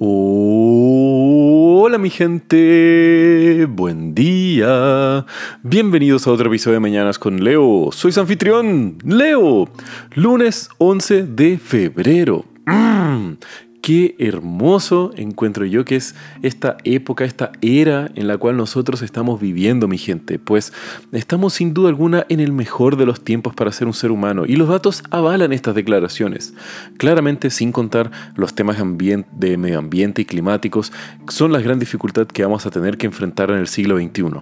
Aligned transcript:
Hola 0.00 1.96
mi 1.98 2.10
gente, 2.10 3.66
buen 3.70 4.14
día. 4.14 5.24
Bienvenidos 5.62 6.26
a 6.26 6.32
otro 6.32 6.48
episodio 6.48 6.74
de 6.74 6.80
Mañanas 6.80 7.18
con 7.18 7.42
Leo. 7.42 7.88
Soy 7.92 8.12
su 8.12 8.20
anfitrión, 8.20 8.98
Leo. 9.04 9.68
Lunes 10.14 10.68
11 10.76 11.22
de 11.22 11.56
febrero. 11.56 12.44
Mm, 12.66 13.34
qué 13.84 14.14
hermoso 14.18 15.12
encuentro 15.14 15.66
yo 15.66 15.84
que 15.84 15.96
es 15.96 16.14
esta 16.40 16.78
época, 16.84 17.26
esta 17.26 17.52
era 17.60 18.10
en 18.14 18.26
la 18.28 18.38
cual 18.38 18.56
nosotros 18.56 19.02
estamos 19.02 19.42
viviendo, 19.42 19.88
mi 19.88 19.98
gente. 19.98 20.38
Pues 20.38 20.72
estamos 21.12 21.52
sin 21.52 21.74
duda 21.74 21.90
alguna 21.90 22.24
en 22.30 22.40
el 22.40 22.50
mejor 22.50 22.96
de 22.96 23.04
los 23.04 23.22
tiempos 23.22 23.54
para 23.54 23.72
ser 23.72 23.86
un 23.86 23.92
ser 23.92 24.10
humano 24.10 24.46
y 24.46 24.56
los 24.56 24.70
datos 24.70 25.02
avalan 25.10 25.52
estas 25.52 25.74
declaraciones. 25.74 26.54
Claramente 26.96 27.50
sin 27.50 27.72
contar 27.72 28.10
los 28.36 28.54
temas 28.54 28.78
de 28.78 29.56
medio 29.58 29.78
ambiente 29.78 30.22
y 30.22 30.24
climáticos, 30.24 30.90
son 31.28 31.52
la 31.52 31.60
gran 31.60 31.78
dificultad 31.78 32.26
que 32.26 32.42
vamos 32.42 32.64
a 32.64 32.70
tener 32.70 32.96
que 32.96 33.04
enfrentar 33.04 33.50
en 33.50 33.58
el 33.58 33.68
siglo 33.68 33.98
XXI. 33.98 34.40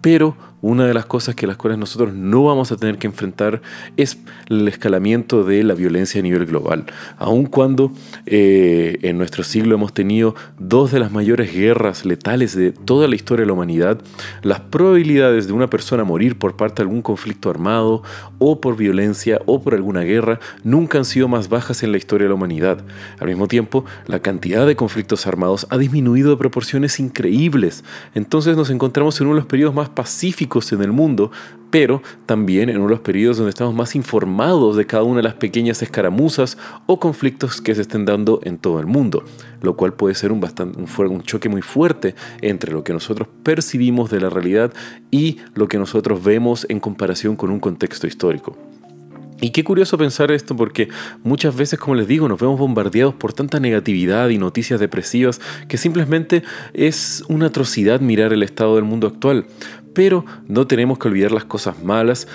Pero 0.00 0.36
una 0.62 0.86
de 0.86 0.94
las 0.94 1.06
cosas 1.06 1.34
que 1.34 1.46
las 1.46 1.56
cuales 1.56 1.78
nosotros 1.78 2.12
no 2.14 2.44
vamos 2.44 2.70
a 2.72 2.76
tener 2.76 2.98
que 2.98 3.06
enfrentar 3.06 3.62
es 3.96 4.18
el 4.48 4.68
escalamiento 4.68 5.44
de 5.44 5.64
la 5.64 5.74
violencia 5.74 6.20
a 6.20 6.22
nivel 6.22 6.46
global. 6.46 6.84
Aun 7.18 7.46
cuando 7.46 7.92
eh, 8.26 8.98
en 9.02 9.16
nuestro 9.18 9.42
siglo 9.42 9.74
hemos 9.74 9.94
tenido 9.94 10.34
dos 10.58 10.92
de 10.92 11.00
las 11.00 11.12
mayores 11.12 11.54
guerras 11.54 12.04
letales 12.04 12.54
de 12.54 12.72
toda 12.72 13.08
la 13.08 13.14
historia 13.14 13.42
de 13.42 13.46
la 13.46 13.54
humanidad, 13.54 14.00
las 14.42 14.60
probabilidades 14.60 15.46
de 15.46 15.52
una 15.52 15.70
persona 15.70 16.04
morir 16.04 16.38
por 16.38 16.56
parte 16.56 16.76
de 16.76 16.88
algún 16.88 17.02
conflicto 17.02 17.48
armado 17.48 18.02
o 18.38 18.60
por 18.60 18.76
violencia 18.76 19.40
o 19.46 19.62
por 19.62 19.74
alguna 19.74 20.02
guerra 20.02 20.40
nunca 20.62 20.98
han 20.98 21.04
sido 21.04 21.28
más 21.28 21.48
bajas 21.48 21.82
en 21.82 21.92
la 21.92 21.98
historia 21.98 22.26
de 22.26 22.30
la 22.30 22.34
humanidad. 22.34 22.84
Al 23.18 23.28
mismo 23.28 23.48
tiempo, 23.48 23.84
la 24.06 24.20
cantidad 24.20 24.66
de 24.66 24.76
conflictos 24.76 25.26
armados 25.26 25.66
ha 25.70 25.78
disminuido 25.78 26.30
de 26.30 26.36
proporciones 26.36 27.00
increíbles. 27.00 27.84
Entonces 28.14 28.56
nos 28.56 28.70
encontramos 28.70 29.20
en 29.20 29.26
uno 29.26 29.36
de 29.36 29.40
los 29.40 29.48
periodos 29.48 29.74
más 29.74 29.88
pacíficos 29.88 30.49
en 30.72 30.82
el 30.82 30.92
mundo, 30.92 31.30
pero 31.70 32.02
también 32.26 32.68
en 32.68 32.76
uno 32.76 32.86
de 32.86 32.90
los 32.90 33.00
periodos 33.00 33.36
donde 33.36 33.50
estamos 33.50 33.74
más 33.74 33.94
informados 33.94 34.76
de 34.76 34.86
cada 34.86 35.04
una 35.04 35.18
de 35.18 35.22
las 35.22 35.34
pequeñas 35.34 35.82
escaramuzas 35.82 36.58
o 36.86 36.98
conflictos 36.98 37.60
que 37.60 37.74
se 37.74 37.82
estén 37.82 38.04
dando 38.04 38.40
en 38.42 38.58
todo 38.58 38.80
el 38.80 38.86
mundo, 38.86 39.22
lo 39.62 39.76
cual 39.76 39.92
puede 39.92 40.14
ser 40.14 40.32
un, 40.32 40.40
bastante, 40.40 40.78
un, 40.78 41.22
choque 41.22 41.48
muy 41.48 41.62
fuerte 41.62 42.14
entre 42.40 42.72
lo 42.72 42.82
que 42.82 42.92
nosotros 42.92 43.28
percibimos 43.42 44.10
de 44.10 44.20
la 44.20 44.30
realidad 44.30 44.72
y 45.10 45.38
lo 45.54 45.68
que 45.68 45.78
nosotros 45.78 46.22
vemos 46.22 46.66
en 46.68 46.80
comparación 46.80 47.36
con 47.36 47.50
un 47.50 47.60
contexto 47.60 48.06
histórico. 48.06 48.56
Y 49.42 49.50
qué 49.50 49.64
curioso 49.64 49.96
pensar 49.96 50.30
esto 50.30 50.54
porque 50.54 50.88
muchas 51.24 51.56
veces, 51.56 51.78
como 51.78 51.94
les 51.94 52.06
digo, 52.06 52.28
nos 52.28 52.38
vemos 52.38 52.58
bombardeados 52.58 53.14
por 53.14 53.32
tanta 53.32 53.58
negatividad 53.58 54.28
y 54.28 54.36
noticias 54.36 54.78
depresivas 54.80 55.40
que 55.66 55.78
simplemente 55.78 56.42
es 56.74 57.24
una 57.28 57.46
atrocidad 57.46 58.00
mirar 58.00 58.34
el 58.34 58.42
estado 58.42 58.74
del 58.74 58.84
mundo 58.84 59.06
actual. 59.06 59.46
Pero 59.94 60.24
no 60.46 60.66
tenemos 60.66 60.98
que 60.98 61.08
olvidar 61.08 61.32
las 61.32 61.44
cosas 61.44 61.82
malas 61.82 62.28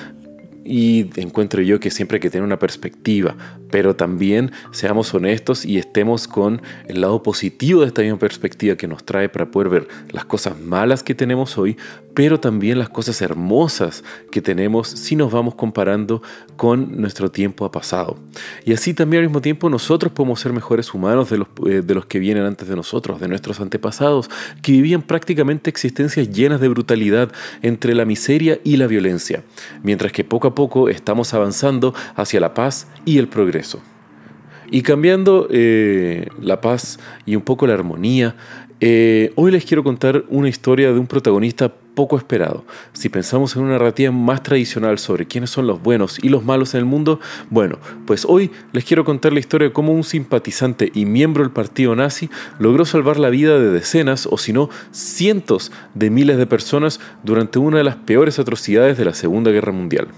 y 0.66 1.12
encuentro 1.18 1.62
yo 1.62 1.80
que 1.80 1.92
siempre 1.92 2.16
hay 2.16 2.22
que 2.22 2.32
tener 2.32 2.44
una 2.44 2.58
perspectiva, 2.58 3.36
pero 3.70 3.96
también 3.96 4.52
seamos 4.72 5.14
honestos 5.14 5.64
y 5.64 5.78
estemos 5.78 6.28
con 6.28 6.62
el 6.88 7.02
lado 7.02 7.22
positivo 7.22 7.82
de 7.82 7.88
esta 7.88 8.02
misma 8.02 8.18
perspectiva 8.18 8.76
que 8.76 8.88
nos 8.88 9.06
trae 9.06 9.30
para 9.30 9.52
poder 9.52 9.70
ver 9.70 9.88
las 10.12 10.26
cosas 10.26 10.60
malas 10.60 11.04
que 11.04 11.14
tenemos 11.14 11.58
hoy, 11.60 11.78
pero 12.16 12.40
también 12.40 12.80
las 12.80 12.90
cosas 12.90 13.22
hermosas 13.22 14.04
que 14.32 14.42
tenemos 14.42 14.88
si 14.88 15.16
nos 15.16 15.32
vamos 15.32 15.54
comparando 15.56 16.24
con 16.56 17.00
nuestro 17.00 17.30
tiempo 17.30 17.70
pasado. 17.70 18.18
Y 18.64 18.74
así 18.74 18.94
también 18.94 19.22
al 19.22 19.30
mismo 19.30 19.42
tiempo 19.42 19.70
nosotros 19.70 20.14
podemos 20.14 20.40
ser 20.40 20.54
mejores 20.54 20.94
humanos 20.94 21.30
de 21.30 21.38
los, 21.38 21.48
eh, 21.68 21.82
de 21.86 21.94
los 21.94 22.06
que 22.06 22.18
vienen 22.18 22.46
antes 22.46 22.68
de 22.68 22.76
nosotros, 22.76 23.20
de 23.20 23.28
nuestros 23.28 23.60
antepasados, 23.60 24.30
que 24.64 24.72
vivían 24.72 25.02
prácticamente 25.02 25.70
existencias 25.70 26.30
llenas 26.32 26.62
de 26.62 26.70
brutalidad 26.70 27.32
entre 27.62 27.94
la 27.94 28.06
miseria 28.06 28.60
y 28.64 28.78
la 28.78 28.88
violencia, 28.88 29.44
mientras 29.84 30.12
que 30.12 30.24
poco 30.24 30.48
a 30.48 30.55
poco 30.56 30.90
estamos 30.90 31.34
avanzando 31.34 31.94
hacia 32.16 32.40
la 32.40 32.54
paz 32.54 32.88
y 33.06 33.20
el 33.20 33.28
progreso. 33.28 33.82
Y 34.72 34.82
cambiando 34.82 35.48
eh, 35.52 36.28
la 36.42 36.60
paz 36.60 37.00
y 37.26 37.36
un 37.36 37.44
poco 37.44 37.68
la 37.68 37.76
armonía, 37.76 38.36
eh, 38.82 39.32
hoy 39.36 39.52
les 39.52 39.64
quiero 39.64 39.84
contar 39.84 40.26
una 40.28 40.50
historia 40.50 40.92
de 40.92 41.00
un 41.00 41.08
protagonista 41.08 41.72
poco 41.96 42.18
esperado. 42.18 42.66
Si 42.92 43.08
pensamos 43.08 43.56
en 43.56 43.62
una 43.62 43.74
narrativa 43.74 44.12
más 44.12 44.44
tradicional 44.44 45.00
sobre 45.00 45.28
quiénes 45.28 45.50
son 45.50 45.66
los 45.66 45.82
buenos 45.82 46.22
y 46.22 46.28
los 46.30 46.44
malos 46.44 46.74
en 46.74 46.80
el 46.80 46.86
mundo, 46.86 47.22
bueno, 47.50 47.80
pues 48.06 48.26
hoy 48.26 48.52
les 48.74 48.84
quiero 48.84 49.06
contar 49.06 49.32
la 49.32 49.40
historia 49.40 49.70
de 49.70 49.74
cómo 49.74 49.94
un 49.94 50.04
simpatizante 50.04 50.92
y 50.94 51.06
miembro 51.06 51.44
del 51.44 51.54
partido 51.54 51.96
nazi 51.96 52.30
logró 52.60 52.84
salvar 52.84 53.18
la 53.18 53.30
vida 53.30 53.58
de 53.58 53.72
decenas 53.72 54.28
o 54.30 54.38
si 54.38 54.52
no 54.52 54.70
cientos 54.92 55.72
de 55.94 56.10
miles 56.10 56.38
de 56.38 56.46
personas 56.46 57.00
durante 57.24 57.60
una 57.60 57.78
de 57.78 57.86
las 57.86 57.96
peores 57.96 58.40
atrocidades 58.40 58.98
de 58.98 59.06
la 59.06 59.14
Segunda 59.14 59.52
Guerra 59.52 59.72
Mundial. 59.72 60.10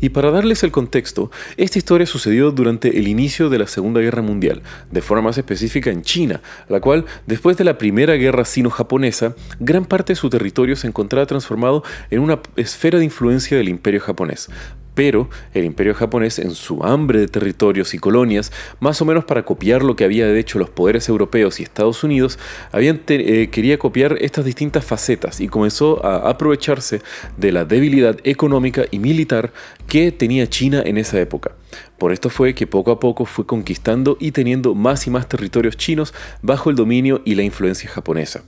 Y 0.00 0.10
para 0.10 0.30
darles 0.30 0.62
el 0.62 0.70
contexto, 0.70 1.30
esta 1.56 1.78
historia 1.78 2.06
sucedió 2.06 2.50
durante 2.50 2.98
el 2.98 3.08
inicio 3.08 3.48
de 3.48 3.58
la 3.58 3.66
Segunda 3.66 4.00
Guerra 4.00 4.22
Mundial, 4.22 4.62
de 4.90 5.00
forma 5.00 5.22
más 5.22 5.38
específica 5.38 5.90
en 5.90 6.02
China, 6.02 6.40
la 6.68 6.80
cual, 6.80 7.06
después 7.26 7.56
de 7.56 7.64
la 7.64 7.78
Primera 7.78 8.14
Guerra 8.14 8.44
Sino-Japonesa, 8.44 9.34
gran 9.60 9.84
parte 9.84 10.12
de 10.12 10.16
su 10.16 10.30
territorio 10.30 10.76
se 10.76 10.86
encontraba 10.86 11.26
transformado 11.26 11.82
en 12.10 12.20
una 12.20 12.40
esfera 12.56 12.98
de 12.98 13.04
influencia 13.04 13.56
del 13.56 13.68
Imperio 13.68 14.00
japonés, 14.00 14.48
pero 14.96 15.28
el 15.52 15.66
imperio 15.66 15.94
japonés, 15.94 16.38
en 16.38 16.52
su 16.52 16.82
hambre 16.82 17.20
de 17.20 17.28
territorios 17.28 17.92
y 17.92 17.98
colonias, 17.98 18.50
más 18.80 19.00
o 19.02 19.04
menos 19.04 19.26
para 19.26 19.44
copiar 19.44 19.84
lo 19.84 19.94
que 19.94 20.04
había 20.04 20.34
hecho 20.34 20.58
los 20.58 20.70
poderes 20.70 21.08
europeos 21.08 21.60
y 21.60 21.62
Estados 21.62 22.02
Unidos, 22.02 22.38
eh, 22.72 23.48
quería 23.52 23.78
copiar 23.78 24.16
estas 24.20 24.46
distintas 24.46 24.86
facetas 24.86 25.40
y 25.40 25.48
comenzó 25.48 26.04
a 26.04 26.30
aprovecharse 26.30 27.02
de 27.36 27.52
la 27.52 27.66
debilidad 27.66 28.16
económica 28.24 28.86
y 28.90 28.98
militar 28.98 29.52
que 29.86 30.12
tenía 30.12 30.48
China 30.48 30.82
en 30.84 30.96
esa 30.96 31.20
época. 31.20 31.52
Por 31.98 32.12
esto 32.12 32.28
fue 32.28 32.54
que 32.54 32.66
poco 32.66 32.90
a 32.90 33.00
poco 33.00 33.24
fue 33.24 33.46
conquistando 33.46 34.16
y 34.20 34.32
teniendo 34.32 34.74
más 34.74 35.06
y 35.06 35.10
más 35.10 35.28
territorios 35.28 35.76
chinos 35.76 36.12
bajo 36.42 36.70
el 36.70 36.76
dominio 36.76 37.22
y 37.24 37.34
la 37.34 37.42
influencia 37.42 37.88
japonesa. 37.88 38.44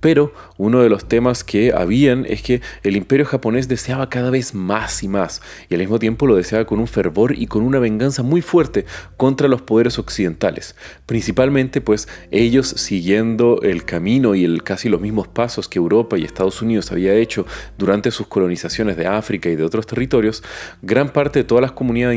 Pero 0.00 0.32
uno 0.56 0.82
de 0.82 0.88
los 0.88 1.06
temas 1.06 1.44
que 1.44 1.72
habían 1.72 2.26
es 2.26 2.42
que 2.42 2.60
el 2.82 2.96
imperio 2.96 3.26
japonés 3.26 3.68
deseaba 3.68 4.08
cada 4.08 4.30
vez 4.30 4.54
más 4.54 5.02
y 5.02 5.08
más, 5.08 5.42
y 5.68 5.74
al 5.74 5.80
mismo 5.80 5.98
tiempo 5.98 6.26
lo 6.26 6.36
deseaba 6.36 6.64
con 6.64 6.80
un 6.80 6.86
fervor 6.86 7.36
y 7.36 7.46
con 7.46 7.62
una 7.62 7.78
venganza 7.78 8.22
muy 8.22 8.42
fuerte 8.42 8.84
contra 9.16 9.48
los 9.48 9.62
poderes 9.62 9.98
occidentales. 9.98 10.76
Principalmente 11.06 11.80
pues 11.80 12.08
ellos 12.30 12.68
siguiendo 12.68 13.60
el 13.62 13.84
camino 13.84 14.34
y 14.34 14.44
el, 14.44 14.62
casi 14.62 14.88
los 14.88 15.00
mismos 15.00 15.28
pasos 15.28 15.68
que 15.68 15.78
Europa 15.78 16.18
y 16.18 16.24
Estados 16.24 16.62
Unidos 16.62 16.92
había 16.92 17.14
hecho 17.14 17.46
durante 17.78 18.10
sus 18.10 18.26
colonizaciones 18.26 18.96
de 18.96 19.06
África 19.06 19.48
y 19.48 19.56
de 19.56 19.64
otros 19.64 19.86
territorios, 19.86 20.42
gran 20.82 21.10
parte 21.10 21.40
de 21.40 21.44
toda 21.44 21.60
la 21.60 21.70
comunidad 21.70 22.12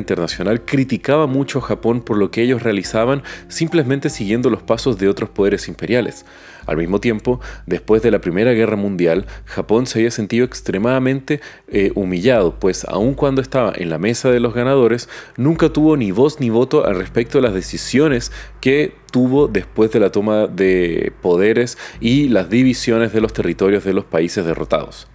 criticaba 0.64 1.28
mucho 1.28 1.60
a 1.60 1.62
Japón 1.62 2.02
por 2.02 2.18
lo 2.18 2.32
que 2.32 2.42
ellos 2.42 2.64
realizaban 2.64 3.24
simplemente 3.48 4.10
siguiendo 4.10 4.50
los 4.50 4.64
pasos 4.64 4.98
de 4.98 5.10
otros 5.10 5.30
poderes 5.30 5.68
imperiales. 5.68 6.26
Al 6.66 6.78
mismo 6.78 7.00
tiempo, 7.00 7.40
después 7.66 8.02
de 8.02 8.12
la 8.12 8.22
Primera 8.22 8.54
Guerra 8.54 8.76
Mundial, 8.76 9.28
Japón 9.46 9.86
se 9.86 10.00
había 10.00 10.12
sentido 10.12 10.46
extremadamente 10.46 11.40
eh, 11.68 11.92
humillado, 11.96 12.60
pues 12.60 12.86
aun 12.86 13.14
cuando 13.14 13.42
estaba 13.42 13.72
en 13.76 13.90
la 13.90 14.00
mesa 14.00 14.32
de 14.32 14.40
los 14.40 14.54
ganadores, 14.54 15.08
nunca 15.38 15.70
tuvo 15.70 15.96
ni 15.96 16.12
voz 16.12 16.40
ni 16.40 16.50
voto 16.50 16.86
al 16.86 16.96
respecto 16.96 17.38
de 17.38 17.44
las 17.44 17.54
decisiones 17.54 18.32
que 18.62 18.96
tuvo 19.12 19.48
después 19.48 19.92
de 19.92 20.00
la 20.00 20.12
toma 20.12 20.48
de 20.48 21.14
poderes 21.22 21.78
y 22.00 22.30
las 22.30 22.50
divisiones 22.50 23.14
de 23.14 23.22
los 23.22 23.34
territorios 23.34 23.84
de 23.84 23.94
los 23.94 24.06
países 24.06 24.44
derrotados. 24.44 25.08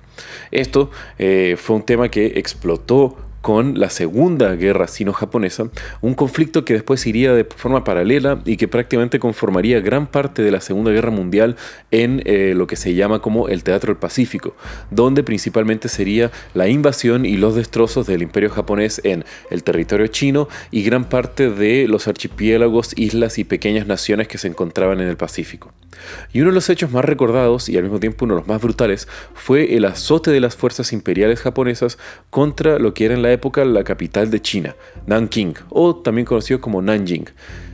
Esto 0.50 0.90
eh, 1.18 1.56
fue 1.58 1.76
un 1.76 1.82
tema 1.82 2.08
que 2.10 2.26
explotó 2.36 3.16
con 3.40 3.78
la 3.78 3.90
Segunda 3.90 4.54
Guerra 4.54 4.86
Sino-Japonesa, 4.86 5.70
un 6.00 6.14
conflicto 6.14 6.64
que 6.64 6.74
después 6.74 7.06
iría 7.06 7.32
de 7.32 7.44
forma 7.44 7.84
paralela 7.84 8.40
y 8.44 8.56
que 8.56 8.68
prácticamente 8.68 9.18
conformaría 9.18 9.80
gran 9.80 10.06
parte 10.06 10.42
de 10.42 10.50
la 10.50 10.60
Segunda 10.60 10.90
Guerra 10.90 11.10
Mundial 11.10 11.56
en 11.90 12.22
eh, 12.24 12.54
lo 12.56 12.66
que 12.66 12.76
se 12.76 12.94
llama 12.94 13.20
como 13.20 13.48
el 13.48 13.64
Teatro 13.64 13.92
del 13.92 14.00
Pacífico, 14.00 14.54
donde 14.90 15.22
principalmente 15.22 15.88
sería 15.88 16.30
la 16.54 16.68
invasión 16.68 17.24
y 17.24 17.36
los 17.36 17.54
destrozos 17.54 18.06
del 18.06 18.22
Imperio 18.22 18.50
japonés 18.50 19.00
en 19.04 19.24
el 19.50 19.62
territorio 19.62 20.06
chino 20.08 20.48
y 20.70 20.82
gran 20.82 21.04
parte 21.04 21.50
de 21.50 21.86
los 21.88 22.08
archipiélagos, 22.08 22.92
islas 22.96 23.38
y 23.38 23.44
pequeñas 23.44 23.86
naciones 23.86 24.28
que 24.28 24.38
se 24.38 24.48
encontraban 24.48 25.00
en 25.00 25.08
el 25.08 25.16
Pacífico. 25.16 25.72
Y 26.32 26.40
uno 26.40 26.50
de 26.50 26.54
los 26.54 26.70
hechos 26.70 26.90
más 26.90 27.04
recordados 27.04 27.68
y 27.68 27.76
al 27.76 27.82
mismo 27.84 28.00
tiempo 28.00 28.24
uno 28.24 28.34
de 28.34 28.40
los 28.40 28.48
más 28.48 28.60
brutales 28.60 29.08
fue 29.34 29.76
el 29.76 29.84
azote 29.84 30.30
de 30.30 30.40
las 30.40 30.56
fuerzas 30.56 30.92
imperiales 30.92 31.40
japonesas 31.40 31.98
contra 32.30 32.78
lo 32.78 32.94
que 32.94 33.06
era 33.06 33.14
en 33.14 33.22
la 33.22 33.29
la 33.30 33.34
época 33.34 33.64
la 33.64 33.84
capital 33.84 34.28
de 34.28 34.42
China, 34.42 34.74
Nanking, 35.06 35.54
o 35.68 35.94
también 35.94 36.26
conocido 36.26 36.60
como 36.60 36.82
Nanjing. 36.82 37.26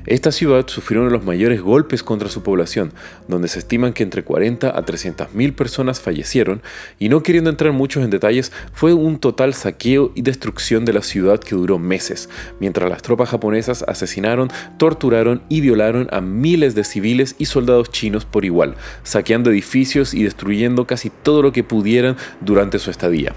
Esta 0.05 0.31
ciudad 0.31 0.69
sufrió 0.69 1.00
uno 1.00 1.11
de 1.11 1.17
los 1.17 1.25
mayores 1.25 1.61
golpes 1.62 2.03
contra 2.03 2.29
su 2.29 2.43
población, 2.43 2.93
donde 3.26 3.49
se 3.49 3.58
estiman 3.58 3.93
que 3.93 4.05
entre 4.05 4.23
40 4.23 4.79
a 4.79 4.85
300 4.85 5.35
mil 5.35 5.55
personas 5.55 6.00
fallecieron, 6.00 6.62
y 6.99 7.08
no 7.08 7.23
queriendo 7.23 7.50
entrar 7.50 7.73
muchos 7.73 8.05
en 8.05 8.11
detalles, 8.11 8.53
fue 8.73 8.93
un 8.93 9.19
total 9.19 9.55
saqueo 9.55 10.12
y 10.14 10.23
destrucción 10.23 10.85
de 10.85 10.93
la 10.93 11.03
ciudad 11.03 11.41
que 11.41 11.56
duró 11.56 11.79
meses, 11.79 12.29
mientras 12.61 12.88
las 12.88 13.02
tropas 13.02 13.31
japonesas 13.31 13.82
asesinaron, 13.88 14.50
torturaron 14.76 15.43
y 15.49 15.62
violaron 15.62 16.06
a 16.12 16.20
miles 16.20 16.75
de 16.75 16.85
civiles 16.85 17.35
y 17.38 17.47
soldados 17.47 17.91
chinos 17.91 18.26
por 18.26 18.44
igual, 18.44 18.76
saqueando 19.02 19.50
edificios 19.50 20.12
y 20.12 20.23
destruyendo 20.23 20.87
casi 20.87 21.11
todo 21.11 21.43
lo 21.43 21.50
que 21.50 21.64
pudieran 21.64 22.17
durante 22.43 22.79
su 22.79 22.91
estadía. 22.91 23.35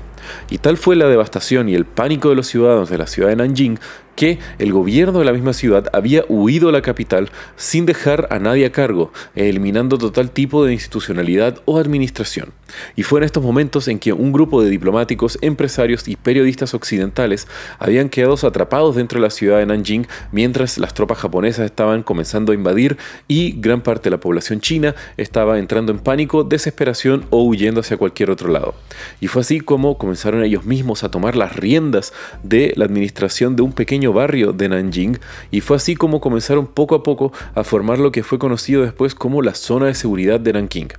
Y 0.49 0.57
tal 0.57 0.77
fue 0.77 0.95
la 0.95 1.07
devastación 1.07 1.69
y 1.69 1.75
el 1.75 1.85
pánico 1.85 2.29
de 2.29 2.35
los 2.35 2.47
ciudadanos 2.47 2.89
de 2.89 2.97
la 2.97 3.07
ciudad 3.07 3.29
de 3.29 3.35
Nanjing 3.35 3.79
que 4.19 4.37
el 4.57 4.73
gobierno 4.73 5.19
de 5.19 5.23
la 5.23 5.31
misma 5.31 5.53
ciudad 5.53 5.87
había 5.93 6.25
huido 6.27 6.67
a 6.67 6.73
la 6.73 6.81
capital 6.81 7.29
sin 7.55 7.85
dejar 7.85 8.27
a 8.31 8.37
nadie 8.37 8.65
a 8.65 8.71
cargo, 8.73 9.13
eliminando 9.33 9.97
total 9.97 10.31
tipo 10.31 10.65
de 10.65 10.73
institucionalidad 10.73 11.61
o 11.63 11.79
administración. 11.79 12.51
Y 12.97 13.03
fue 13.03 13.21
en 13.21 13.23
estos 13.23 13.41
momentos 13.41 13.87
en 13.87 13.97
que 13.97 14.11
un 14.11 14.33
grupo 14.33 14.61
de 14.61 14.69
diplomáticos, 14.69 15.37
empresarios 15.41 16.05
y 16.09 16.17
periodistas 16.17 16.73
occidentales 16.73 17.47
habían 17.79 18.09
quedado 18.09 18.35
atrapados 18.45 18.97
dentro 18.97 19.19
de 19.19 19.23
la 19.23 19.29
ciudad 19.29 19.59
de 19.59 19.65
Nanjing 19.65 20.05
mientras 20.33 20.77
las 20.79 20.93
tropas 20.93 21.19
japonesas 21.19 21.65
estaban 21.65 22.03
comenzando 22.03 22.51
a 22.51 22.55
invadir 22.55 22.97
y 23.29 23.53
gran 23.53 23.81
parte 23.81 24.09
de 24.09 24.17
la 24.17 24.19
población 24.19 24.59
china 24.59 24.95
estaba 25.15 25.59
entrando 25.59 25.93
en 25.93 25.99
pánico, 25.99 26.43
desesperación 26.43 27.25
o 27.29 27.43
huyendo 27.43 27.79
hacia 27.79 27.95
cualquier 27.95 28.31
otro 28.31 28.49
lado. 28.49 28.75
Y 29.21 29.27
fue 29.27 29.43
así 29.43 29.61
como 29.61 29.97
comenzaron 29.97 30.43
ellos 30.43 30.65
mismos 30.65 31.05
a 31.05 31.09
tomar 31.09 31.37
las 31.37 31.55
riendas 31.55 32.11
de 32.43 32.73
la 32.75 32.83
administración 32.83 33.55
de 33.55 33.61
un 33.61 33.71
pequeño 33.71 34.08
barrio 34.13 34.53
de 34.53 34.69
Nanjing 34.69 35.19
y 35.51 35.61
fue 35.61 35.77
así 35.77 35.95
como 35.95 36.21
comenzaron 36.21 36.67
poco 36.67 36.95
a 36.95 37.03
poco 37.03 37.31
a 37.55 37.63
formar 37.63 37.99
lo 37.99 38.11
que 38.11 38.23
fue 38.23 38.39
conocido 38.39 38.81
después 38.83 39.15
como 39.15 39.41
la 39.41 39.55
zona 39.55 39.87
de 39.87 39.95
seguridad 39.95 40.39
de 40.39 40.53
Nanking. 40.53 40.89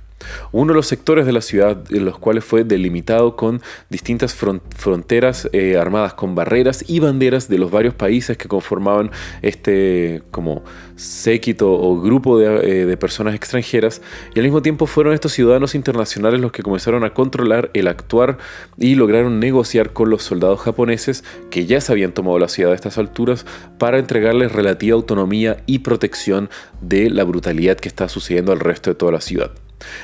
Uno 0.51 0.73
de 0.73 0.75
los 0.75 0.87
sectores 0.87 1.25
de 1.25 1.31
la 1.31 1.41
ciudad 1.41 1.83
en 1.89 2.05
los 2.05 2.17
cuales 2.17 2.43
fue 2.43 2.63
delimitado 2.63 3.35
con 3.35 3.61
distintas 3.89 4.33
fronteras 4.33 5.49
eh, 5.53 5.77
armadas 5.77 6.13
con 6.13 6.35
barreras 6.35 6.85
y 6.87 6.99
banderas 6.99 7.47
de 7.47 7.57
los 7.57 7.71
varios 7.71 7.93
países 7.93 8.37
que 8.37 8.47
conformaban 8.47 9.11
este 9.41 10.23
como 10.31 10.63
séquito 10.95 11.71
o 11.73 11.99
grupo 11.99 12.37
de, 12.37 12.81
eh, 12.81 12.85
de, 12.85 12.97
personas 12.97 13.33
extranjeras 13.33 14.01
y 14.35 14.39
al 14.39 14.45
mismo 14.45 14.61
tiempo 14.61 14.85
fueron 14.85 15.13
estos 15.13 15.33
ciudadanos 15.33 15.73
internacionales 15.73 16.39
los 16.39 16.51
que 16.51 16.63
comenzaron 16.63 17.03
a 17.03 17.13
controlar 17.13 17.71
el 17.73 17.87
actuar 17.87 18.37
y 18.77 18.95
lograron 18.95 19.39
negociar 19.39 19.93
con 19.93 20.09
los 20.09 20.23
soldados 20.23 20.59
japoneses 20.61 21.23
que 21.49 21.65
ya 21.65 21.81
se 21.81 21.91
habían 21.91 22.11
tomado 22.11 22.37
la 22.39 22.47
ciudad 22.47 22.71
a 22.71 22.75
estas 22.75 22.97
alturas 22.97 23.45
para 23.77 23.97
entregarles 23.99 24.51
relativa 24.51 24.95
autonomía 24.95 25.57
y 25.65 25.79
protección 25.79 26.49
de 26.81 27.09
la 27.09 27.23
brutalidad 27.23 27.77
que 27.77 27.89
está 27.89 28.07
sucediendo 28.07 28.51
al 28.51 28.59
resto 28.59 28.91
de 28.91 28.95
toda 28.95 29.11
la 29.11 29.21
ciudad. 29.21 29.51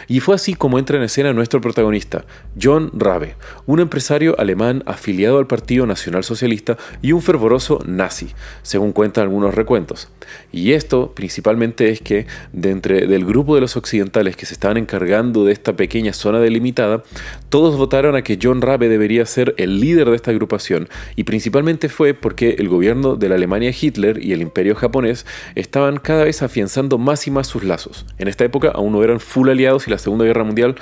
Y 0.07 0.19
fue 0.19 0.35
así 0.35 0.53
como 0.53 0.79
entra 0.79 0.97
en 0.97 1.03
escena 1.03 1.33
nuestro 1.33 1.61
protagonista, 1.61 2.25
John 2.61 2.91
Rabe, 2.93 3.35
un 3.65 3.79
empresario 3.79 4.39
alemán 4.39 4.83
afiliado 4.85 5.39
al 5.39 5.47
Partido 5.47 5.85
Nacional 5.85 6.23
Socialista 6.23 6.77
y 7.01 7.11
un 7.11 7.21
fervoroso 7.21 7.79
nazi, 7.85 8.29
según 8.61 8.91
cuentan 8.91 9.23
algunos 9.23 9.55
recuentos. 9.55 10.09
Y 10.51 10.73
esto 10.73 11.13
principalmente 11.15 11.89
es 11.89 12.01
que 12.01 12.27
de 12.53 12.71
entre 12.71 13.07
del 13.07 13.25
grupo 13.25 13.55
de 13.55 13.61
los 13.61 13.77
occidentales 13.77 14.35
que 14.35 14.45
se 14.45 14.53
estaban 14.53 14.77
encargando 14.77 15.45
de 15.45 15.53
esta 15.53 15.75
pequeña 15.75 16.13
zona 16.13 16.39
delimitada, 16.39 17.03
todos 17.49 17.77
votaron 17.77 18.15
a 18.15 18.21
que 18.21 18.39
John 18.41 18.61
Rabe 18.61 18.89
debería 18.89 19.25
ser 19.25 19.53
el 19.57 19.79
líder 19.79 20.09
de 20.09 20.15
esta 20.15 20.31
agrupación 20.31 20.89
y 21.15 21.23
principalmente 21.23 21.89
fue 21.89 22.13
porque 22.13 22.55
el 22.57 22.69
gobierno 22.69 23.15
de 23.15 23.29
la 23.29 23.35
Alemania 23.35 23.73
Hitler 23.79 24.23
y 24.23 24.33
el 24.33 24.41
imperio 24.41 24.75
japonés 24.75 25.25
estaban 25.55 25.97
cada 25.97 26.23
vez 26.23 26.41
afianzando 26.41 26.97
más 26.97 27.27
y 27.27 27.31
más 27.31 27.47
sus 27.47 27.63
lazos. 27.63 28.05
En 28.17 28.27
esta 28.27 28.45
época 28.45 28.71
aún 28.73 28.93
no 28.93 29.03
eran 29.03 29.19
full 29.19 29.49
aliados 29.49 29.66
y 29.87 29.91
la 29.91 29.97
Segunda 29.97 30.25
Guerra 30.25 30.43
Mundial 30.43 30.75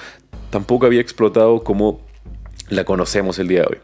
tampoco 0.52 0.86
había 0.86 1.02
explotado 1.02 1.64
como 1.64 2.05
la 2.70 2.84
conocemos 2.84 3.40
el 3.40 3.48
día 3.48 3.62
de 3.62 3.68
hoy. 3.68 3.78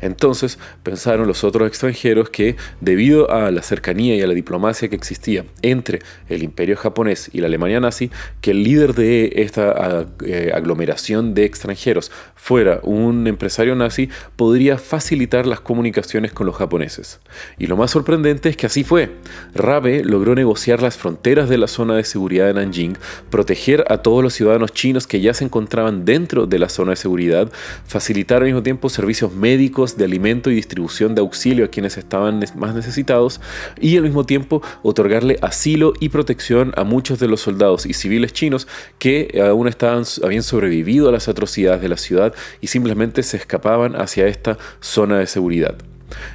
Entonces 0.00 0.58
pensaron 0.82 1.26
los 1.26 1.44
otros 1.44 1.68
extranjeros 1.68 2.30
que 2.30 2.56
debido 2.80 3.30
a 3.30 3.50
la 3.50 3.62
cercanía 3.62 4.16
y 4.16 4.22
a 4.22 4.26
la 4.26 4.34
diplomacia 4.34 4.88
que 4.88 4.96
existía 4.96 5.44
entre 5.62 6.00
el 6.28 6.42
imperio 6.42 6.76
japonés 6.76 7.30
y 7.32 7.40
la 7.40 7.46
Alemania 7.46 7.80
nazi, 7.80 8.10
que 8.40 8.50
el 8.50 8.64
líder 8.64 8.94
de 8.94 9.32
esta 9.36 10.06
eh, 10.24 10.52
aglomeración 10.54 11.34
de 11.34 11.44
extranjeros 11.44 12.10
fuera 12.34 12.80
un 12.82 13.26
empresario 13.26 13.74
nazi, 13.74 14.10
podría 14.36 14.78
facilitar 14.78 15.46
las 15.46 15.60
comunicaciones 15.60 16.32
con 16.32 16.46
los 16.46 16.56
japoneses. 16.56 17.20
Y 17.58 17.66
lo 17.66 17.76
más 17.76 17.90
sorprendente 17.90 18.48
es 18.48 18.56
que 18.56 18.66
así 18.66 18.84
fue. 18.84 19.10
Rabe 19.54 20.02
logró 20.04 20.34
negociar 20.34 20.82
las 20.82 20.96
fronteras 20.96 21.48
de 21.48 21.58
la 21.58 21.68
zona 21.68 21.94
de 21.94 22.04
seguridad 22.04 22.46
de 22.46 22.54
Nanjing, 22.54 22.98
proteger 23.30 23.84
a 23.88 23.98
todos 23.98 24.22
los 24.22 24.34
ciudadanos 24.34 24.72
chinos 24.72 25.06
que 25.06 25.20
ya 25.20 25.34
se 25.34 25.44
encontraban 25.44 26.04
dentro 26.04 26.46
de 26.46 26.58
la 26.58 26.68
zona 26.68 26.90
de 26.90 26.96
seguridad, 26.96 27.50
facilitar 27.86 28.23
al 28.32 28.44
mismo 28.44 28.62
tiempo 28.62 28.88
servicios 28.88 29.32
médicos, 29.32 29.96
de 29.96 30.04
alimento 30.04 30.50
y 30.50 30.54
distribución 30.54 31.14
de 31.14 31.20
auxilio 31.20 31.66
a 31.66 31.68
quienes 31.68 31.96
estaban 31.98 32.42
más 32.56 32.74
necesitados 32.74 33.40
y 33.80 33.96
al 33.96 34.02
mismo 34.04 34.24
tiempo 34.24 34.62
otorgarle 34.82 35.38
asilo 35.42 35.92
y 36.00 36.08
protección 36.08 36.72
a 36.76 36.84
muchos 36.84 37.18
de 37.18 37.28
los 37.28 37.42
soldados 37.42 37.86
y 37.86 37.92
civiles 37.92 38.32
chinos 38.32 38.66
que 38.98 39.42
aún 39.46 39.68
estaban, 39.68 40.04
habían 40.22 40.42
sobrevivido 40.42 41.08
a 41.08 41.12
las 41.12 41.28
atrocidades 41.28 41.82
de 41.82 41.88
la 41.88 41.96
ciudad 41.96 42.34
y 42.60 42.68
simplemente 42.68 43.22
se 43.22 43.36
escapaban 43.36 43.94
hacia 43.96 44.26
esta 44.26 44.58
zona 44.80 45.18
de 45.18 45.26
seguridad. 45.26 45.76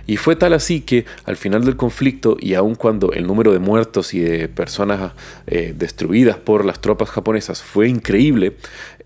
Y 0.08 0.18
fue 0.18 0.36
tal 0.36 0.54
así 0.54 0.82
que 0.82 1.06
al 1.26 1.38
final 1.38 1.64
del 1.66 1.76
conflicto, 1.76 2.38
y 2.40 2.54
aun 2.54 2.76
cuando 2.76 3.14
el 3.14 3.28
número 3.28 3.52
de 3.54 3.60
muertos 3.60 4.14
y 4.14 4.20
de 4.20 4.48
personas 4.48 5.14
eh, 5.48 5.74
destruidas 5.78 6.38
por 6.38 6.66
las 6.66 6.82
tropas 6.82 7.10
japonesas 7.10 7.62
fue 7.62 7.88
increíble, 7.88 8.56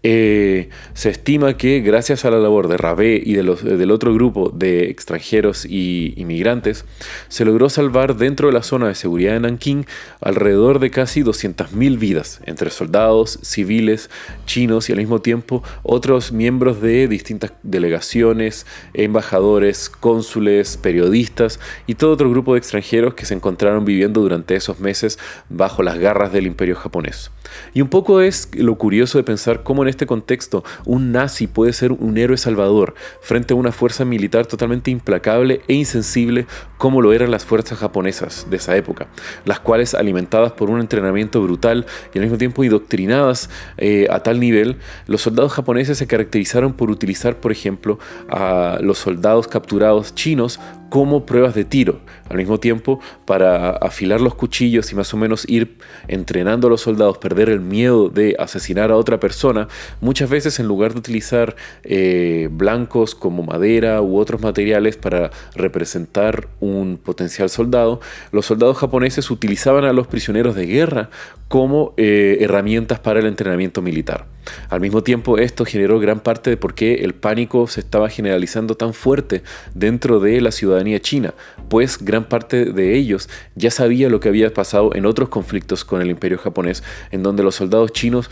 eh, 0.05 0.69
se 0.93 1.09
estima 1.09 1.55
que 1.55 1.79
gracias 1.79 2.25
a 2.25 2.31
la 2.31 2.37
labor 2.37 2.67
de 2.67 2.75
Rabé 2.75 3.21
y 3.23 3.35
de 3.35 3.43
los, 3.43 3.63
del 3.63 3.89
otro 3.89 4.13
grupo 4.13 4.49
de 4.53 4.89
extranjeros 4.89 5.65
y 5.65 6.13
inmigrantes, 6.17 6.83
se 7.29 7.45
logró 7.45 7.69
salvar 7.69 8.17
dentro 8.17 8.47
de 8.47 8.53
la 8.53 8.63
zona 8.63 8.89
de 8.89 8.95
seguridad 8.95 9.31
de 9.33 9.39
Nanking 9.39 9.85
alrededor 10.19 10.79
de 10.79 10.91
casi 10.91 11.21
200.000 11.23 11.97
vidas, 11.97 12.41
entre 12.45 12.69
soldados, 12.69 13.39
civiles, 13.43 14.09
chinos 14.45 14.89
y 14.89 14.91
al 14.91 14.99
mismo 14.99 15.21
tiempo 15.21 15.63
otros 15.83 16.33
miembros 16.33 16.81
de 16.81 17.07
distintas 17.07 17.53
delegaciones, 17.63 18.65
embajadores, 18.93 19.89
cónsules, 19.89 20.75
periodistas 20.75 21.61
y 21.87 21.95
todo 21.95 22.11
otro 22.11 22.29
grupo 22.29 22.53
de 22.53 22.59
extranjeros 22.59 23.13
que 23.13 23.25
se 23.25 23.35
encontraron 23.35 23.85
viviendo 23.85 24.19
durante 24.19 24.55
esos 24.55 24.81
meses 24.81 25.17
bajo 25.49 25.81
las 25.81 25.97
garras 25.97 26.33
del 26.33 26.45
imperio 26.45 26.75
japonés. 26.75 27.31
Y 27.73 27.81
un 27.81 27.87
poco 27.87 28.21
es 28.21 28.49
lo 28.53 28.77
curioso 28.77 29.17
de 29.17 29.23
pensar 29.23 29.63
cómo 29.63 29.83
en 29.83 29.92
este 29.93 30.05
contexto 30.05 30.63
un 30.85 31.11
nazi 31.11 31.47
puede 31.47 31.73
ser 31.73 31.91
un 31.91 32.17
héroe 32.17 32.37
salvador 32.37 32.93
frente 33.21 33.53
a 33.53 33.57
una 33.57 33.71
fuerza 33.71 34.05
militar 34.05 34.45
totalmente 34.45 34.91
implacable 34.91 35.61
e 35.67 35.73
insensible 35.73 36.45
como 36.77 37.01
lo 37.01 37.13
eran 37.13 37.31
las 37.31 37.45
fuerzas 37.45 37.79
japonesas 37.79 38.47
de 38.49 38.57
esa 38.57 38.75
época, 38.75 39.07
las 39.45 39.61
cuales 39.61 39.93
alimentadas 39.93 40.51
por 40.51 40.69
un 40.69 40.81
entrenamiento 40.81 41.41
brutal 41.41 41.85
y 42.13 42.17
al 42.17 42.23
mismo 42.23 42.37
tiempo 42.37 42.63
indoctrinadas 42.63 43.49
eh, 43.77 44.07
a 44.09 44.19
tal 44.19 44.39
nivel, 44.39 44.77
los 45.07 45.21
soldados 45.21 45.53
japoneses 45.53 45.97
se 45.97 46.07
caracterizaron 46.07 46.73
por 46.73 46.91
utilizar, 46.91 47.37
por 47.37 47.51
ejemplo, 47.51 47.99
a 48.29 48.79
los 48.81 48.97
soldados 48.97 49.47
capturados 49.47 50.13
chinos 50.13 50.59
como 50.93 51.25
pruebas 51.25 51.55
de 51.55 51.65
tiro, 51.65 52.01
al 52.29 52.37
mismo 52.37 52.59
tiempo 52.59 52.99
para 53.25 53.71
afilar 53.71 54.21
los 54.21 54.35
cuchillos 54.35 54.91
y 54.91 54.95
más 54.95 55.11
o 55.11 55.17
menos 55.17 55.43
ir 55.49 55.79
entrenando 56.07 56.67
a 56.67 56.69
los 56.69 56.81
soldados, 56.81 57.17
perder 57.17 57.49
el 57.49 57.61
miedo 57.61 58.09
de 58.09 58.35
asesinar 58.37 58.91
a 58.91 58.95
otra 58.95 59.19
persona, 59.19 59.67
muchas 60.01 60.29
veces 60.29 60.59
en 60.59 60.67
lugar 60.67 60.93
de 60.93 60.99
utilizar 60.99 61.55
eh, 61.81 62.47
blancos 62.51 63.15
como 63.15 63.41
madera 63.41 64.03
u 64.03 64.19
otros 64.19 64.43
materiales 64.43 64.95
para 64.95 65.31
representar 65.55 66.47
un 66.59 66.99
potencial 67.03 67.49
soldado, 67.49 67.99
los 68.31 68.45
soldados 68.45 68.77
japoneses 68.77 69.31
utilizaban 69.31 69.85
a 69.85 69.93
los 69.93 70.05
prisioneros 70.05 70.53
de 70.53 70.67
guerra 70.67 71.09
como 71.47 71.95
eh, 71.97 72.37
herramientas 72.39 72.99
para 72.99 73.19
el 73.19 73.25
entrenamiento 73.25 73.81
militar. 73.81 74.32
Al 74.69 74.81
mismo 74.81 75.03
tiempo, 75.03 75.37
esto 75.37 75.65
generó 75.65 75.99
gran 75.99 76.19
parte 76.19 76.49
de 76.49 76.57
por 76.57 76.73
qué 76.73 76.95
el 76.95 77.13
pánico 77.13 77.67
se 77.67 77.79
estaba 77.79 78.09
generalizando 78.09 78.75
tan 78.75 78.93
fuerte 78.93 79.43
dentro 79.73 80.19
de 80.19 80.41
la 80.41 80.51
ciudadanía 80.51 80.99
china, 80.99 81.33
pues 81.69 82.03
gran 82.03 82.25
parte 82.25 82.65
de 82.65 82.95
ellos 82.95 83.29
ya 83.55 83.71
sabía 83.71 84.09
lo 84.09 84.19
que 84.19 84.29
había 84.29 84.53
pasado 84.53 84.95
en 84.95 85.05
otros 85.05 85.29
conflictos 85.29 85.85
con 85.85 86.01
el 86.01 86.09
imperio 86.09 86.37
japonés, 86.37 86.83
en 87.11 87.23
donde 87.23 87.43
los 87.43 87.55
soldados 87.55 87.91
chinos, 87.91 88.29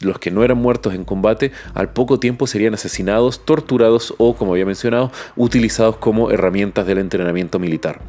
los 0.00 0.18
que 0.18 0.30
no 0.30 0.44
eran 0.44 0.58
muertos 0.58 0.94
en 0.94 1.04
combate, 1.04 1.52
al 1.74 1.92
poco 1.92 2.20
tiempo 2.20 2.46
serían 2.46 2.74
asesinados, 2.74 3.44
torturados 3.44 4.14
o, 4.18 4.36
como 4.36 4.52
había 4.52 4.66
mencionado, 4.66 5.10
utilizados 5.36 5.96
como 5.96 6.30
herramientas 6.30 6.86
del 6.86 6.98
entrenamiento 6.98 7.58
militar. 7.58 8.00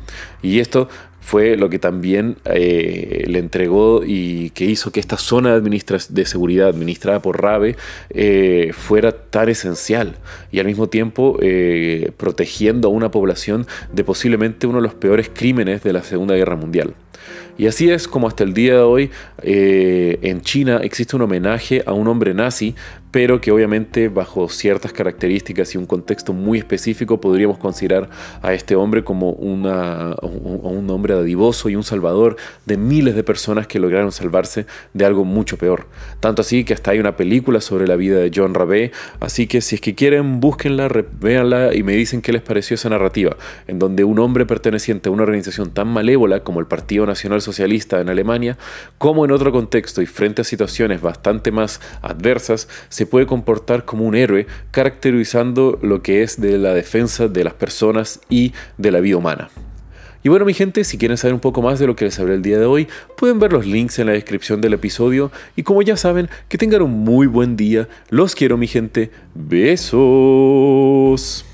Y 0.41 0.59
esto 0.59 0.89
fue 1.27 1.57
lo 1.57 1.69
que 1.69 1.77
también 1.77 2.37
eh, 2.45 3.25
le 3.27 3.39
entregó 3.39 4.01
y 4.05 4.51
que 4.51 4.63
hizo 4.63 4.93
que 4.93 5.01
esta 5.01 5.17
zona 5.17 5.59
de, 5.59 6.25
seguridad 6.25 6.69
administrada 6.69 7.21
por 7.21 7.41
RABE 7.41 7.75
eh, 8.11 8.71
fuera 8.71 9.11
tan 9.11 9.49
esencial 9.49 10.15
y 10.53 10.59
al 10.59 10.67
mismo 10.67 10.87
tiempo 10.87 11.37
eh, 11.41 12.11
protegiendo 12.15 12.87
a 12.87 12.91
una 12.91 13.11
población 13.11 13.67
de 13.91 14.05
posiblemente 14.05 14.67
uno 14.67 14.77
de 14.77 14.83
los 14.83 14.93
peores 14.93 15.29
crímenes 15.33 15.83
de 15.83 15.91
la 15.91 16.01
Segunda 16.01 16.33
Guerra 16.33 16.55
Mundial. 16.55 16.93
Y 17.57 17.65
así 17.65 17.89
es 17.89 18.07
como 18.07 18.27
hasta 18.27 18.43
el 18.43 18.53
día 18.53 18.73
de 18.73 18.81
hoy 18.81 19.11
eh, 19.41 20.19
en 20.21 20.41
China 20.41 20.79
existe 20.83 21.15
un 21.15 21.23
homenaje 21.23 21.81
a 21.87 21.93
un 21.93 22.07
hombre 22.07 22.35
nazi, 22.35 22.75
pero 23.09 23.41
que 23.41 23.51
obviamente 23.51 24.09
bajo 24.09 24.47
ciertas 24.47 24.93
características 24.93 25.73
y 25.73 25.79
un 25.79 25.87
contexto 25.87 26.33
muy 26.33 26.59
específico 26.59 27.19
podríamos 27.19 27.57
considerar 27.57 28.09
a 28.43 28.53
este 28.53 28.75
hombre 28.75 29.03
como 29.03 29.31
un 29.31 29.65
hombre 30.89 31.15
dadivoso 31.15 31.69
y 31.69 31.75
un 31.75 31.83
salvador 31.83 32.35
de 32.67 32.77
miles 32.77 33.15
de 33.15 33.23
personas 33.23 33.65
que 33.65 33.79
lograron 33.79 34.11
salvarse 34.11 34.67
de 34.93 35.05
algo 35.05 35.25
mucho 35.25 35.57
peor. 35.57 35.87
Tanto 36.19 36.43
así 36.43 36.63
que 36.63 36.75
hasta 36.75 36.91
hay 36.91 36.99
una 36.99 37.15
película 37.15 37.59
sobre 37.59 37.87
la 37.87 37.95
vida 37.95 38.19
de 38.19 38.31
John 38.33 38.53
Rabé, 38.53 38.91
así 39.19 39.47
que 39.47 39.61
si 39.61 39.75
es 39.75 39.81
que 39.81 39.95
quieren, 39.95 40.39
búsquenla, 40.39 40.87
véanla 41.19 41.73
y 41.73 41.81
me 41.81 41.93
dicen 41.93 42.21
qué 42.21 42.31
les 42.33 42.43
pareció 42.43 42.75
esa 42.75 42.89
narrativa, 42.89 43.35
en 43.65 43.79
donde 43.79 44.03
un 44.03 44.19
hombre 44.19 44.45
perteneciente 44.45 45.09
a 45.09 45.11
una 45.11 45.23
organización 45.23 45.71
tan 45.71 45.87
malévola 45.87 46.41
como 46.43 46.59
el 46.59 46.67
Partido 46.67 47.07
Nacional 47.07 47.41
Socialista 47.47 48.01
en 48.01 48.09
Alemania, 48.09 48.57
como 48.97 49.23
en 49.23 49.31
otro 49.31 49.53
contexto 49.53 50.01
y 50.01 50.05
frente 50.05 50.41
a 50.41 50.45
situaciones 50.45 51.01
bastante 51.01 51.49
más 51.49 51.79
adversas, 52.01 52.67
se 52.89 53.05
puede 53.05 53.25
comportar 53.25 53.85
como 53.85 54.03
un 54.03 54.15
héroe, 54.15 54.47
caracterizando 54.71 55.79
lo 55.81 56.01
que 56.01 56.23
es 56.23 56.41
de 56.41 56.57
la 56.57 56.73
defensa 56.73 57.29
de 57.29 57.45
las 57.45 57.53
personas 57.53 58.19
y 58.27 58.51
de 58.77 58.91
la 58.91 58.99
vida 58.99 59.15
humana. 59.15 59.49
Y 60.23 60.29
bueno 60.29 60.43
mi 60.43 60.53
gente, 60.53 60.83
si 60.83 60.97
quieren 60.97 61.15
saber 61.15 61.33
un 61.33 61.39
poco 61.39 61.61
más 61.61 61.79
de 61.79 61.87
lo 61.87 61.95
que 61.95 62.03
les 62.03 62.19
hablé 62.19 62.33
el 62.33 62.41
día 62.41 62.59
de 62.59 62.65
hoy, 62.65 62.89
pueden 63.15 63.39
ver 63.39 63.53
los 63.53 63.65
links 63.65 63.97
en 63.99 64.07
la 64.07 64.11
descripción 64.11 64.59
del 64.59 64.73
episodio 64.73 65.31
y 65.55 65.63
como 65.63 65.81
ya 65.83 65.95
saben, 65.95 66.27
que 66.49 66.57
tengan 66.57 66.81
un 66.81 66.91
muy 66.91 67.27
buen 67.27 67.55
día. 67.55 67.87
Los 68.09 68.35
quiero 68.35 68.57
mi 68.57 68.67
gente. 68.67 69.09
Besos. 69.33 71.45